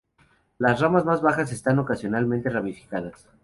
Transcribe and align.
Las 0.57 0.79
ramas 0.79 1.05
más 1.05 1.21
bajas 1.21 1.51
están 1.51 1.77
ocasionalmente 1.77 2.49
ramificadas. 2.49 3.27